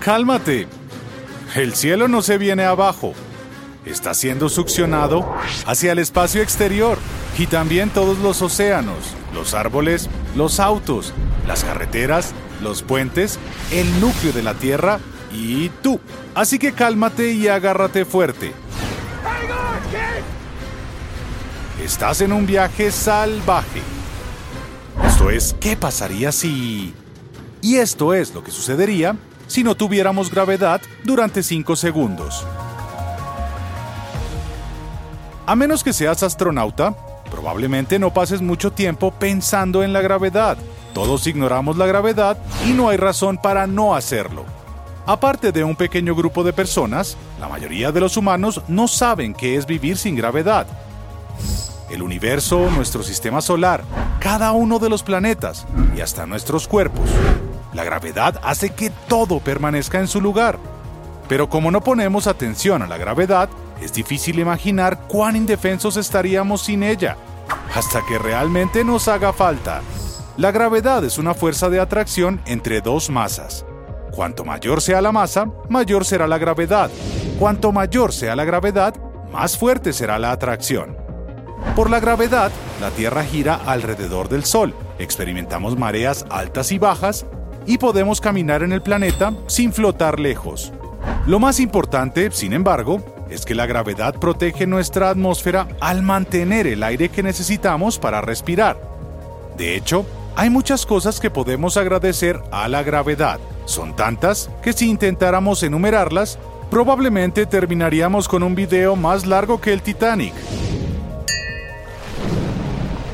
Cálmate. 0.00 0.66
El 1.54 1.74
cielo 1.74 2.08
no 2.08 2.22
se 2.22 2.38
viene 2.38 2.64
abajo. 2.64 3.12
Está 3.84 4.14
siendo 4.14 4.48
succionado 4.48 5.30
hacia 5.66 5.92
el 5.92 5.98
espacio 5.98 6.42
exterior 6.42 6.96
y 7.38 7.46
también 7.46 7.90
todos 7.90 8.18
los 8.18 8.40
océanos, 8.40 8.96
los 9.34 9.52
árboles, 9.52 10.08
los 10.36 10.58
autos, 10.58 11.12
las 11.46 11.64
carreteras, 11.64 12.32
los 12.62 12.82
puentes, 12.82 13.38
el 13.72 14.00
núcleo 14.00 14.32
de 14.32 14.42
la 14.42 14.54
Tierra 14.54 15.00
y 15.32 15.68
tú. 15.82 16.00
Así 16.34 16.58
que 16.58 16.72
cálmate 16.72 17.32
y 17.32 17.48
agárrate 17.48 18.06
fuerte. 18.06 18.52
Estás 21.84 22.22
en 22.22 22.32
un 22.32 22.46
viaje 22.46 22.90
salvaje. 22.90 23.82
Esto 25.06 25.30
es, 25.30 25.54
¿qué 25.60 25.76
pasaría 25.76 26.32
si... 26.32 26.94
Y 27.60 27.76
esto 27.76 28.14
es 28.14 28.32
lo 28.32 28.42
que 28.42 28.50
sucedería 28.50 29.16
si 29.50 29.64
no 29.64 29.74
tuviéramos 29.74 30.30
gravedad 30.30 30.80
durante 31.02 31.42
5 31.42 31.74
segundos. 31.74 32.46
A 35.44 35.56
menos 35.56 35.82
que 35.82 35.92
seas 35.92 36.22
astronauta, 36.22 36.94
probablemente 37.28 37.98
no 37.98 38.14
pases 38.14 38.40
mucho 38.40 38.70
tiempo 38.70 39.10
pensando 39.10 39.82
en 39.82 39.92
la 39.92 40.02
gravedad. 40.02 40.56
Todos 40.94 41.26
ignoramos 41.26 41.76
la 41.76 41.86
gravedad 41.86 42.38
y 42.64 42.70
no 42.70 42.90
hay 42.90 42.96
razón 42.96 43.38
para 43.38 43.66
no 43.66 43.96
hacerlo. 43.96 44.44
Aparte 45.04 45.50
de 45.50 45.64
un 45.64 45.74
pequeño 45.74 46.14
grupo 46.14 46.44
de 46.44 46.52
personas, 46.52 47.16
la 47.40 47.48
mayoría 47.48 47.90
de 47.90 48.00
los 48.00 48.16
humanos 48.16 48.62
no 48.68 48.86
saben 48.86 49.34
qué 49.34 49.56
es 49.56 49.66
vivir 49.66 49.96
sin 49.96 50.14
gravedad. 50.14 50.68
El 51.90 52.02
universo, 52.02 52.70
nuestro 52.70 53.02
sistema 53.02 53.40
solar, 53.40 53.82
cada 54.20 54.52
uno 54.52 54.78
de 54.78 54.88
los 54.88 55.02
planetas 55.02 55.66
y 55.96 56.00
hasta 56.00 56.26
nuestros 56.26 56.68
cuerpos. 56.68 57.10
La 57.72 57.84
gravedad 57.84 58.40
hace 58.42 58.70
que 58.70 58.89
todo 59.10 59.40
permanezca 59.40 59.98
en 59.98 60.06
su 60.06 60.20
lugar. 60.20 60.56
Pero 61.28 61.48
como 61.48 61.72
no 61.72 61.80
ponemos 61.82 62.28
atención 62.28 62.80
a 62.80 62.86
la 62.86 62.96
gravedad, 62.96 63.50
es 63.82 63.92
difícil 63.92 64.38
imaginar 64.38 65.00
cuán 65.08 65.34
indefensos 65.34 65.96
estaríamos 65.96 66.62
sin 66.62 66.84
ella, 66.84 67.16
hasta 67.74 68.06
que 68.06 68.20
realmente 68.20 68.84
nos 68.84 69.08
haga 69.08 69.32
falta. 69.32 69.82
La 70.36 70.52
gravedad 70.52 71.04
es 71.04 71.18
una 71.18 71.34
fuerza 71.34 71.68
de 71.68 71.80
atracción 71.80 72.40
entre 72.46 72.80
dos 72.80 73.10
masas. 73.10 73.66
Cuanto 74.12 74.44
mayor 74.44 74.80
sea 74.80 75.02
la 75.02 75.10
masa, 75.10 75.46
mayor 75.68 76.04
será 76.04 76.28
la 76.28 76.38
gravedad. 76.38 76.88
Cuanto 77.38 77.72
mayor 77.72 78.12
sea 78.12 78.36
la 78.36 78.44
gravedad, 78.44 78.94
más 79.32 79.58
fuerte 79.58 79.92
será 79.92 80.20
la 80.20 80.30
atracción. 80.30 80.96
Por 81.74 81.90
la 81.90 81.98
gravedad, 81.98 82.52
la 82.80 82.90
Tierra 82.90 83.24
gira 83.24 83.60
alrededor 83.66 84.28
del 84.28 84.44
Sol, 84.44 84.72
experimentamos 85.00 85.76
mareas 85.76 86.24
altas 86.30 86.70
y 86.70 86.78
bajas 86.78 87.26
y 87.66 87.78
podemos 87.78 88.20
caminar 88.20 88.62
en 88.62 88.72
el 88.72 88.82
planeta 88.82 89.34
sin 89.46 89.72
flotar 89.72 90.20
lejos. 90.20 90.72
Lo 91.26 91.38
más 91.38 91.60
importante, 91.60 92.30
sin 92.30 92.52
embargo, 92.52 93.02
es 93.30 93.44
que 93.44 93.54
la 93.54 93.66
gravedad 93.66 94.14
protege 94.14 94.66
nuestra 94.66 95.10
atmósfera 95.10 95.68
al 95.80 96.02
mantener 96.02 96.66
el 96.66 96.82
aire 96.82 97.08
que 97.08 97.22
necesitamos 97.22 97.98
para 97.98 98.20
respirar. 98.20 98.80
De 99.56 99.76
hecho, 99.76 100.04
hay 100.36 100.50
muchas 100.50 100.86
cosas 100.86 101.20
que 101.20 101.30
podemos 101.30 101.76
agradecer 101.76 102.40
a 102.50 102.68
la 102.68 102.82
gravedad. 102.82 103.38
Son 103.66 103.94
tantas 103.94 104.50
que 104.62 104.72
si 104.72 104.88
intentáramos 104.88 105.62
enumerarlas, 105.62 106.38
probablemente 106.70 107.46
terminaríamos 107.46 108.28
con 108.28 108.42
un 108.42 108.54
video 108.54 108.96
más 108.96 109.26
largo 109.26 109.60
que 109.60 109.72
el 109.72 109.82
Titanic. 109.82 110.34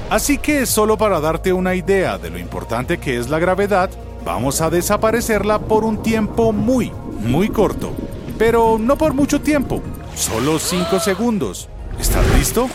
Así 0.09 0.39
que 0.39 0.67
solo 0.67 0.97
para 0.97 1.21
darte 1.21 1.53
una 1.53 1.75
idea 1.75 2.17
de 2.17 2.31
lo 2.31 2.39
importante 2.39 2.99
que 2.99 3.19
es 3.19 3.29
la 3.29 3.41
gravedad, 3.41 3.91
vamos 4.27 4.61
a 4.61 4.71
desaparecerla 4.71 5.61
por 5.61 5.85
un 5.85 6.03
tiempo 6.03 6.53
muy, 6.53 6.91
muy 7.21 7.49
corto. 7.49 7.93
Pero 8.37 8.77
no 8.79 8.99
por 8.99 9.15
mucho 9.15 9.41
tiempo, 9.41 9.81
solo 10.17 10.59
5 10.59 10.99
segundos. 10.99 11.69
¿Estás 11.99 12.27
listo? 12.37 12.69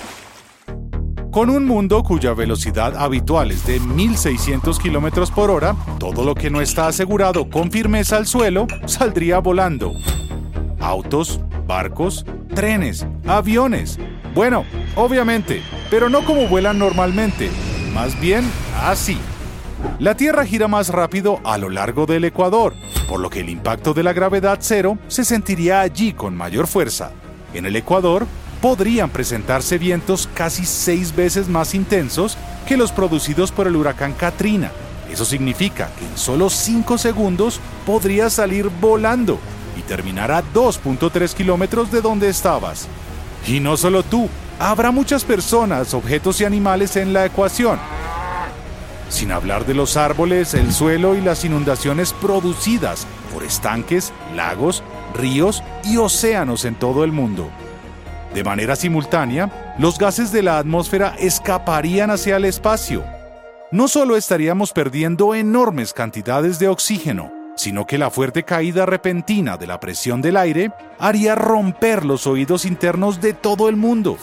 Con 1.30 1.50
un 1.50 1.66
mundo 1.66 2.04
cuya 2.04 2.34
velocidad 2.34 2.96
habitual 2.96 3.52
es 3.52 3.66
de 3.68 3.80
1600 3.82 4.80
km 4.80 5.30
por 5.32 5.52
hora, 5.52 5.76
todo 6.00 6.24
lo 6.24 6.36
que 6.36 6.50
no 6.50 6.62
está 6.62 6.88
asegurado 6.88 7.50
con 7.50 7.70
firmeza 7.70 8.18
al 8.18 8.28
suelo 8.28 8.66
saldría 8.86 9.40
volando. 9.40 9.92
Autos, 10.80 11.42
barcos, 11.68 12.26
trenes, 12.56 13.06
aviones. 13.28 14.00
Bueno, 14.34 14.64
obviamente, 14.96 15.62
pero 15.90 16.10
no 16.10 16.26
como 16.26 16.48
vuelan 16.48 16.80
normalmente, 16.80 17.50
más 17.94 18.20
bien 18.20 18.50
así. 18.82 19.18
La 20.00 20.16
Tierra 20.16 20.46
gira 20.46 20.68
más 20.68 20.90
rápido 20.90 21.40
a 21.44 21.58
lo 21.58 21.70
largo 21.70 22.06
del 22.06 22.24
ecuador, 22.26 22.74
por 23.08 23.20
lo 23.20 23.30
que 23.30 23.42
el 23.42 23.50
impacto 23.50 23.94
de 23.94 24.04
la 24.04 24.14
gravedad 24.14 24.58
cero 24.62 24.98
se 25.08 25.24
sentiría 25.24 25.82
allí 25.82 26.14
con 26.14 26.36
mayor 26.36 26.68
fuerza. 26.68 27.12
En 27.54 27.66
el 27.66 27.76
ecuador 27.76 28.26
podrían 28.62 29.10
presentarse 29.10 29.78
vientos 29.78 30.30
casi 30.34 30.66
seis 30.66 31.16
veces 31.16 31.50
más 31.50 31.76
intensos 31.76 32.38
que 32.68 32.78
los 32.78 32.92
producidos 32.92 33.52
por 33.52 33.68
el 33.68 33.76
huracán 33.76 34.14
Katrina. 34.14 34.72
Eso 35.12 35.26
significa 35.26 35.90
que 36.00 36.06
en 36.06 36.18
solo 36.18 36.50
5 36.50 36.98
segundos 36.98 37.60
podrías 37.86 38.34
salir 38.34 38.70
volando 38.80 39.40
y 39.78 39.82
terminar 39.82 40.32
a 40.32 40.42
2.3 40.42 41.34
kilómetros 41.34 41.92
de 41.92 42.02
donde 42.02 42.30
estabas. 42.30 42.88
Y 43.46 43.60
no 43.60 43.76
solo 43.76 44.04
tú, 44.04 44.30
habrá 44.58 44.92
muchas 44.92 45.26
personas, 45.26 45.94
objetos 45.94 46.40
y 46.40 46.46
animales 46.46 46.96
en 46.96 47.12
la 47.12 47.26
ecuación. 47.26 47.78
Sin 49.12 49.34
hablar 49.34 49.66
de 49.66 49.74
los 49.74 49.98
árboles, 49.98 50.54
el 50.54 50.72
suelo 50.72 51.16
y 51.16 51.22
las 51.22 51.44
inundaciones 51.44 52.14
producidas 52.14 53.06
por 53.34 53.44
estanques, 53.44 54.14
lagos, 54.34 54.84
ríos 55.14 55.62
y 55.84 55.98
océanos 55.98 56.64
en 56.64 56.76
todo 56.76 57.04
el 57.04 57.12
mundo. 57.12 57.52
De 58.34 58.46
manera 58.46 58.78
simultánea, 58.78 59.76
los 59.78 60.00
gases 60.00 60.32
de 60.32 60.44
la 60.44 60.58
atmósfera 60.58 61.14
escaparían 61.20 62.10
hacia 62.10 62.38
el 62.38 62.46
espacio. 62.46 63.04
No 63.70 63.90
solo 63.90 64.16
estaríamos 64.16 64.72
perdiendo 64.72 65.36
enormes 65.36 65.92
cantidades 65.92 66.58
de 66.58 66.70
oxígeno, 66.70 67.34
sino 67.58 67.86
que 67.86 67.98
la 67.98 68.12
fuerte 68.12 68.44
caída 68.44 68.86
repentina 68.86 69.58
de 69.58 69.68
la 69.68 69.82
presión 69.82 70.22
del 70.22 70.38
aire 70.38 70.72
haría 71.00 71.36
romper 71.36 72.06
los 72.06 72.28
oídos 72.28 72.64
internos 72.64 73.20
de 73.20 73.34
todo 73.34 73.68
el 73.68 73.76
mundo. 73.76 74.18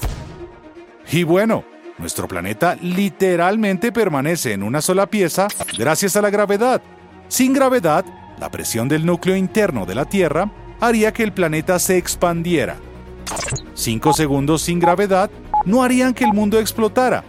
Y 1.13 1.25
bueno, 1.25 1.63
nuestro 1.99 2.29
planeta 2.29 2.77
literalmente 2.81 3.93
permanece 3.93 4.53
en 4.53 4.63
una 4.63 4.81
sola 4.81 5.07
pieza 5.07 5.49
gracias 5.77 6.17
a 6.17 6.23
la 6.23 6.31
gravedad. 6.31 6.81
Sin 7.29 7.53
gravedad, 7.53 8.05
la 8.39 8.51
presión 8.51 8.89
del 8.89 9.05
núcleo 9.05 9.37
interno 9.37 9.85
de 9.85 9.95
la 9.95 10.05
Tierra 10.05 10.51
haría 10.81 11.13
que 11.13 11.25
el 11.25 11.33
planeta 11.33 11.79
se 11.79 11.97
expandiera. 11.97 12.77
Cinco 13.75 14.13
segundos 14.13 14.63
sin 14.63 14.79
gravedad 14.79 15.31
no 15.65 15.83
harían 15.83 16.15
que 16.15 16.25
el 16.25 16.33
mundo 16.33 16.59
explotara. 16.59 17.25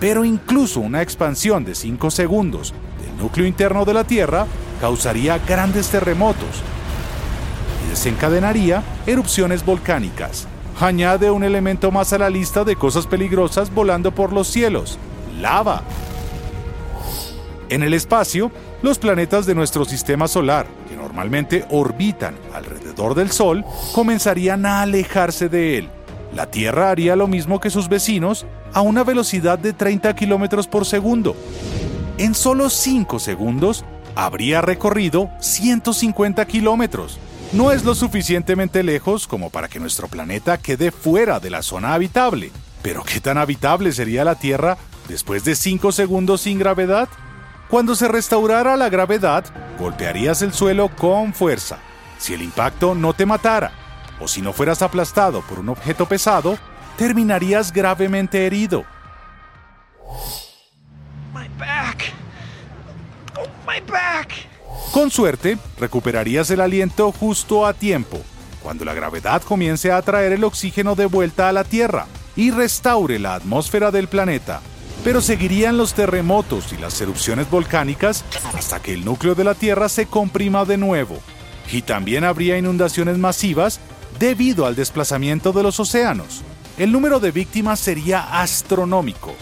Pero 0.00 0.24
incluso 0.24 0.80
una 0.80 1.02
expansión 1.02 1.64
de 1.64 1.74
5 1.74 2.10
segundos 2.10 2.72
del 3.02 3.16
núcleo 3.16 3.46
interno 3.46 3.84
de 3.84 3.94
la 3.94 4.04
Tierra 4.04 4.46
causaría 4.80 5.38
grandes 5.38 5.88
terremotos 5.88 6.62
y 7.84 7.90
desencadenaría 7.90 8.82
erupciones 9.06 9.64
volcánicas. 9.64 10.46
Añade 10.80 11.28
un 11.32 11.42
elemento 11.42 11.90
más 11.90 12.12
a 12.12 12.18
la 12.18 12.30
lista 12.30 12.62
de 12.62 12.76
cosas 12.76 13.08
peligrosas 13.08 13.74
volando 13.74 14.14
por 14.14 14.32
los 14.32 14.46
cielos, 14.46 14.96
lava. 15.40 15.82
En 17.68 17.82
el 17.82 17.94
espacio, 17.94 18.52
los 18.80 19.00
planetas 19.00 19.44
de 19.44 19.56
nuestro 19.56 19.84
sistema 19.84 20.28
solar, 20.28 20.66
que 20.88 20.94
normalmente 20.94 21.66
orbitan 21.70 22.36
alrededor 22.54 23.16
del 23.16 23.32
Sol, 23.32 23.64
comenzarían 23.92 24.66
a 24.66 24.82
alejarse 24.82 25.48
de 25.48 25.78
él. 25.78 25.88
La 26.32 26.46
Tierra 26.46 26.90
haría 26.90 27.16
lo 27.16 27.26
mismo 27.26 27.58
que 27.58 27.70
sus 27.70 27.88
vecinos 27.88 28.46
a 28.72 28.80
una 28.80 29.02
velocidad 29.02 29.58
de 29.58 29.72
30 29.72 30.14
kilómetros 30.14 30.68
por 30.68 30.86
segundo. 30.86 31.34
En 32.18 32.36
solo 32.36 32.70
5 32.70 33.18
segundos, 33.18 33.84
habría 34.14 34.60
recorrido 34.60 35.28
150 35.40 36.44
kilómetros. 36.46 37.18
No 37.52 37.72
es 37.72 37.84
lo 37.84 37.94
suficientemente 37.94 38.82
lejos 38.82 39.26
como 39.26 39.50
para 39.50 39.68
que 39.68 39.80
nuestro 39.80 40.08
planeta 40.08 40.58
quede 40.58 40.90
fuera 40.90 41.40
de 41.40 41.50
la 41.50 41.62
zona 41.62 41.94
habitable. 41.94 42.50
Pero 42.82 43.02
¿qué 43.04 43.20
tan 43.20 43.38
habitable 43.38 43.92
sería 43.92 44.24
la 44.24 44.34
Tierra 44.34 44.76
después 45.08 45.44
de 45.44 45.54
5 45.54 45.92
segundos 45.92 46.42
sin 46.42 46.58
gravedad? 46.58 47.08
Cuando 47.68 47.94
se 47.94 48.08
restaurara 48.08 48.76
la 48.76 48.88
gravedad, 48.88 49.44
golpearías 49.78 50.42
el 50.42 50.52
suelo 50.52 50.90
con 50.94 51.32
fuerza. 51.32 51.78
Si 52.18 52.34
el 52.34 52.42
impacto 52.42 52.94
no 52.94 53.14
te 53.14 53.26
matara, 53.26 53.72
o 54.20 54.28
si 54.28 54.42
no 54.42 54.52
fueras 54.52 54.82
aplastado 54.82 55.42
por 55.42 55.58
un 55.58 55.68
objeto 55.70 56.06
pesado, 56.06 56.58
terminarías 56.96 57.72
gravemente 57.72 58.46
herido. 58.46 58.84
My 61.32 61.48
back. 61.58 62.12
Oh, 63.36 63.46
my 63.66 63.80
back. 63.90 64.32
Con 64.92 65.10
suerte, 65.10 65.58
recuperarías 65.78 66.50
el 66.50 66.60
aliento 66.60 67.12
justo 67.12 67.66
a 67.66 67.74
tiempo, 67.74 68.18
cuando 68.62 68.84
la 68.84 68.94
gravedad 68.94 69.42
comience 69.42 69.92
a 69.92 69.98
atraer 69.98 70.32
el 70.32 70.44
oxígeno 70.44 70.94
de 70.94 71.06
vuelta 71.06 71.48
a 71.48 71.52
la 71.52 71.64
Tierra 71.64 72.06
y 72.36 72.50
restaure 72.50 73.18
la 73.18 73.34
atmósfera 73.34 73.90
del 73.90 74.08
planeta. 74.08 74.62
Pero 75.04 75.20
seguirían 75.20 75.76
los 75.76 75.94
terremotos 75.94 76.72
y 76.72 76.78
las 76.78 77.00
erupciones 77.00 77.50
volcánicas 77.50 78.24
hasta 78.56 78.80
que 78.80 78.94
el 78.94 79.04
núcleo 79.04 79.34
de 79.34 79.44
la 79.44 79.54
Tierra 79.54 79.88
se 79.88 80.06
comprima 80.06 80.64
de 80.64 80.78
nuevo. 80.78 81.18
Y 81.70 81.82
también 81.82 82.24
habría 82.24 82.56
inundaciones 82.58 83.18
masivas 83.18 83.80
debido 84.18 84.66
al 84.66 84.74
desplazamiento 84.74 85.52
de 85.52 85.62
los 85.62 85.78
océanos. 85.78 86.42
El 86.78 86.92
número 86.92 87.20
de 87.20 87.30
víctimas 87.30 87.78
sería 87.78 88.40
astronómico, 88.40 89.34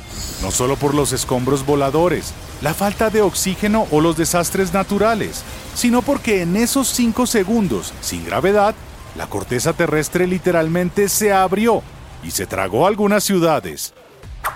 no 0.42 0.50
solo 0.50 0.76
por 0.76 0.94
los 0.94 1.12
escombros 1.12 1.64
voladores, 1.64 2.32
la 2.62 2.74
falta 2.74 3.10
de 3.10 3.22
oxígeno 3.22 3.86
o 3.90 4.00
los 4.00 4.16
desastres 4.16 4.72
naturales, 4.72 5.42
sino 5.74 6.02
porque 6.02 6.42
en 6.42 6.56
esos 6.56 6.88
5 6.88 7.26
segundos, 7.26 7.92
sin 8.00 8.24
gravedad, 8.24 8.74
la 9.16 9.26
corteza 9.26 9.72
terrestre 9.72 10.26
literalmente 10.26 11.08
se 11.08 11.32
abrió 11.32 11.82
y 12.22 12.30
se 12.30 12.46
tragó 12.46 12.86
algunas 12.86 13.24
ciudades. 13.24 13.94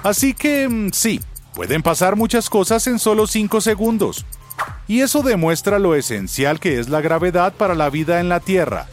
Así 0.03 0.35
que 0.35 0.69
mm, 0.69 0.91
sí, 0.93 1.21
pueden 1.55 1.83
pasar 1.83 2.17
muchas 2.17 2.49
cosas 2.51 2.87
en 2.87 2.99
solo 2.99 3.27
5 3.27 3.61
segundos. 3.61 4.25
Y 4.87 5.01
eso 5.01 5.23
demuestra 5.23 5.79
lo 5.79 5.95
esencial 5.95 6.61
que 6.61 6.79
es 6.79 6.89
la 6.89 7.01
gravedad 7.01 7.53
para 7.55 7.75
la 7.75 7.91
vida 7.91 8.21
en 8.21 8.29
la 8.29 8.41
Tierra. 8.41 8.87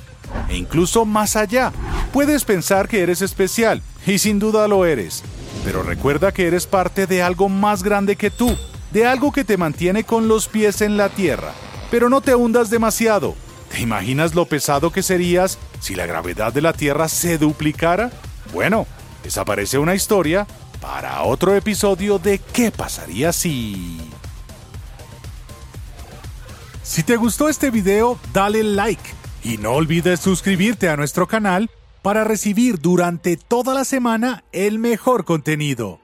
E 0.49 0.55
incluso 0.55 1.05
más 1.05 1.35
allá, 1.35 1.71
puedes 2.13 2.43
pensar 2.43 2.87
que 2.87 3.01
eres 3.01 3.21
especial, 3.21 3.81
y 4.05 4.19
sin 4.19 4.39
duda 4.39 4.67
lo 4.67 4.85
eres. 4.85 5.23
Pero 5.65 5.83
recuerda 5.83 6.31
que 6.31 6.47
eres 6.47 6.65
parte 6.65 7.07
de 7.07 7.21
algo 7.21 7.49
más 7.49 7.83
grande 7.83 8.15
que 8.15 8.29
tú, 8.29 8.55
de 8.91 9.05
algo 9.05 9.31
que 9.31 9.43
te 9.43 9.57
mantiene 9.57 10.03
con 10.03 10.27
los 10.27 10.47
pies 10.47 10.81
en 10.81 10.97
la 10.97 11.09
Tierra. 11.09 11.53
Pero 11.91 12.09
no 12.09 12.21
te 12.21 12.35
hundas 12.35 12.69
demasiado. 12.69 13.35
¿Te 13.69 13.81
imaginas 13.81 14.35
lo 14.35 14.45
pesado 14.45 14.91
que 14.91 15.03
serías 15.03 15.57
si 15.79 15.95
la 15.95 16.05
gravedad 16.05 16.53
de 16.53 16.61
la 16.61 16.73
Tierra 16.73 17.07
se 17.07 17.37
duplicara? 17.37 18.11
Bueno, 18.53 18.87
desaparece 19.23 19.77
una 19.77 19.95
historia 19.95 20.47
para 20.81 21.23
otro 21.23 21.55
episodio 21.55 22.19
de 22.19 22.39
¿Qué 22.39 22.71
pasaría 22.71 23.33
si...? 23.33 23.99
Si 26.83 27.03
te 27.03 27.17
gustó 27.17 27.49
este 27.49 27.69
video, 27.69 28.17
dale 28.31 28.63
like 28.63 29.17
y 29.43 29.57
no 29.57 29.73
olvides 29.73 30.19
suscribirte 30.19 30.89
a 30.89 30.97
nuestro 30.97 31.27
canal 31.27 31.69
para 32.01 32.23
recibir 32.23 32.79
durante 32.79 33.37
toda 33.37 33.73
la 33.73 33.85
semana 33.85 34.43
el 34.51 34.79
mejor 34.79 35.25
contenido. 35.25 35.99